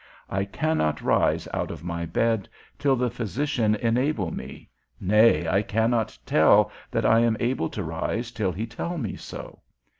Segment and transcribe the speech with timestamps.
[0.31, 4.67] I cannot rise out of my bed till the physician enable me,
[4.99, 9.59] nay, I cannot tell that I am able to rise till he tell me so.